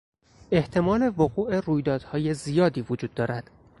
[0.51, 3.49] احتمال وقوع رویدادهای زیادی وجود دارد.